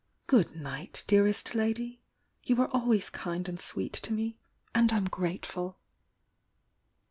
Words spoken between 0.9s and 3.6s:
dearest lady! You are always kind and